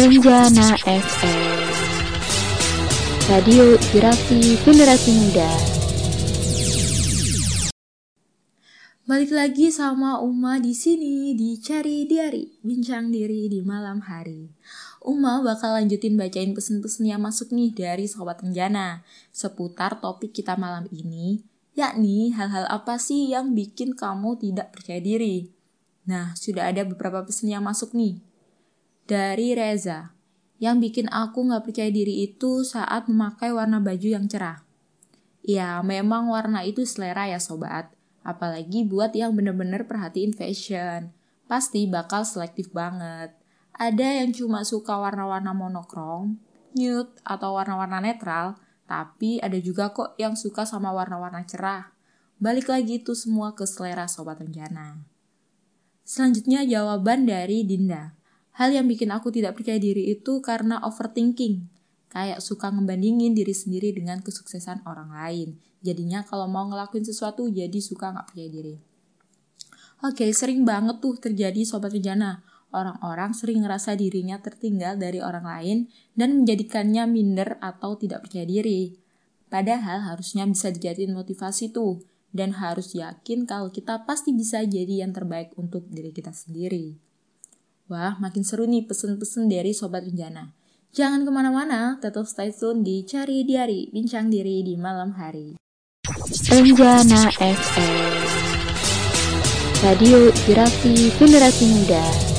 Renjana 0.00 0.80
FM 0.88 1.60
Radio 3.28 3.76
Inspirasi 3.76 4.56
Generasi 4.64 5.12
Muda 5.12 5.50
Balik 9.04 9.28
lagi 9.28 9.68
sama 9.68 10.16
Uma 10.24 10.56
di 10.56 10.72
sini 10.72 11.36
di 11.36 11.60
Cari 11.60 12.08
Diari, 12.08 12.64
bincang 12.64 13.12
diri 13.12 13.52
di 13.52 13.60
malam 13.60 14.00
hari. 14.00 14.48
Uma 15.04 15.44
bakal 15.44 15.76
lanjutin 15.76 16.16
bacain 16.16 16.56
pesen-pesen 16.56 17.04
yang 17.04 17.20
masuk 17.20 17.52
nih 17.52 17.68
dari 17.68 18.08
Sobat 18.08 18.40
Renjana 18.40 19.04
seputar 19.36 20.00
topik 20.00 20.32
kita 20.32 20.56
malam 20.56 20.88
ini, 20.96 21.44
yakni 21.76 22.32
hal-hal 22.32 22.64
apa 22.72 22.96
sih 22.96 23.28
yang 23.28 23.52
bikin 23.52 23.92
kamu 23.92 24.40
tidak 24.40 24.72
percaya 24.72 25.04
diri. 25.04 25.52
Nah, 26.08 26.32
sudah 26.40 26.72
ada 26.72 26.88
beberapa 26.88 27.20
pesan 27.20 27.52
yang 27.52 27.68
masuk 27.68 27.92
nih 27.92 28.29
dari 29.10 29.58
Reza. 29.58 30.14
Yang 30.62 30.76
bikin 30.86 31.06
aku 31.10 31.50
gak 31.50 31.66
percaya 31.66 31.90
diri 31.90 32.30
itu 32.30 32.62
saat 32.62 33.10
memakai 33.10 33.50
warna 33.50 33.82
baju 33.82 34.06
yang 34.06 34.30
cerah. 34.30 34.62
Ya, 35.42 35.82
memang 35.82 36.30
warna 36.30 36.62
itu 36.62 36.86
selera 36.86 37.26
ya 37.26 37.42
sobat. 37.42 37.90
Apalagi 38.22 38.86
buat 38.86 39.10
yang 39.16 39.34
bener-bener 39.34 39.88
perhatiin 39.90 40.30
fashion. 40.30 41.10
Pasti 41.50 41.90
bakal 41.90 42.22
selektif 42.22 42.70
banget. 42.70 43.34
Ada 43.74 44.22
yang 44.22 44.30
cuma 44.30 44.62
suka 44.62 44.94
warna-warna 45.00 45.56
monokrom, 45.56 46.38
nude, 46.76 47.10
atau 47.26 47.56
warna-warna 47.58 47.98
netral. 47.98 48.60
Tapi 48.84 49.40
ada 49.42 49.56
juga 49.58 49.90
kok 49.90 50.14
yang 50.20 50.36
suka 50.36 50.68
sama 50.68 50.94
warna-warna 50.94 51.42
cerah. 51.48 51.90
Balik 52.38 52.68
lagi 52.68 53.00
itu 53.02 53.16
semua 53.16 53.56
ke 53.56 53.64
selera 53.64 54.06
Sobat 54.06 54.38
Rencana. 54.38 55.00
Selanjutnya 56.04 56.62
jawaban 56.68 57.24
dari 57.24 57.64
Dinda. 57.64 58.19
Hal 58.58 58.74
yang 58.74 58.90
bikin 58.90 59.14
aku 59.14 59.30
tidak 59.30 59.58
percaya 59.58 59.78
diri 59.78 60.10
itu 60.10 60.42
karena 60.42 60.82
overthinking. 60.82 61.70
Kayak 62.10 62.42
suka 62.42 62.74
ngebandingin 62.74 63.38
diri 63.38 63.54
sendiri 63.54 63.94
dengan 63.94 64.18
kesuksesan 64.18 64.82
orang 64.82 65.14
lain. 65.14 65.62
Jadinya 65.80 66.26
kalau 66.26 66.50
mau 66.50 66.66
ngelakuin 66.66 67.06
sesuatu 67.06 67.46
jadi 67.46 67.78
suka 67.78 68.10
nggak 68.10 68.26
percaya 68.34 68.50
diri. 68.50 68.74
Oke, 70.00 70.32
sering 70.32 70.64
banget 70.64 70.98
tuh 70.98 71.16
terjadi 71.20 71.60
Sobat 71.62 71.92
Rejana. 71.92 72.42
Orang-orang 72.70 73.34
sering 73.34 73.66
ngerasa 73.66 73.98
dirinya 73.98 74.38
tertinggal 74.38 74.94
dari 74.94 75.18
orang 75.18 75.42
lain 75.42 75.78
dan 76.14 76.42
menjadikannya 76.42 77.04
minder 77.10 77.58
atau 77.58 77.98
tidak 77.98 78.26
percaya 78.26 78.46
diri. 78.46 78.94
Padahal 79.50 80.06
harusnya 80.06 80.46
bisa 80.46 80.70
dijadiin 80.70 81.10
motivasi 81.10 81.74
tuh 81.74 81.98
dan 82.30 82.54
harus 82.62 82.94
yakin 82.94 83.42
kalau 83.42 83.74
kita 83.74 84.06
pasti 84.06 84.30
bisa 84.30 84.62
jadi 84.62 85.02
yang 85.02 85.10
terbaik 85.10 85.50
untuk 85.58 85.90
diri 85.90 86.14
kita 86.14 86.30
sendiri. 86.30 87.09
Wah, 87.90 88.14
makin 88.22 88.46
seru 88.46 88.70
nih 88.70 88.86
pesen-pesen 88.86 89.50
dari 89.50 89.74
Sobat 89.74 90.06
Rencana. 90.06 90.54
Jangan 90.94 91.26
ke 91.26 91.30
mana-mana, 91.34 91.98
tetap 91.98 92.22
stay 92.22 92.54
tune 92.54 92.86
di 92.86 93.02
Cari 93.02 93.42
Diari, 93.42 93.90
bincang 93.90 94.30
diri 94.30 94.62
di 94.62 94.78
malam 94.78 95.10
hari. 95.18 95.58
Renjana 96.46 97.34
FM 97.34 98.14
Radio 99.82 100.30
Inspirasi 100.30 101.10
Generasi 101.18 101.66
Muda 101.66 102.29